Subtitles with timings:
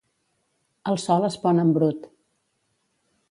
[0.93, 2.09] El sol es pon en brut.